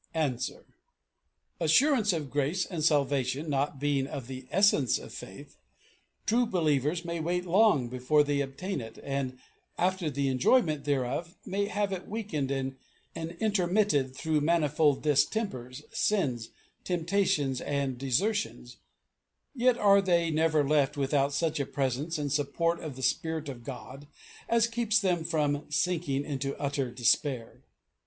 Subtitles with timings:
[0.15, 0.65] Answer:
[1.59, 5.57] Assurance of grace and salvation not being of the essence of faith,
[6.25, 9.37] true believers may wait long before they obtain it, and,
[9.77, 12.77] after the enjoyment thereof, may have it weakened and
[13.13, 16.49] intermitted through manifold distempers, sins,
[16.83, 18.77] temptations, and desertions;
[19.53, 23.63] yet are they never left without such a presence and support of the Spirit of
[23.63, 24.07] God
[24.49, 27.61] as keeps them from sinking into utter despair."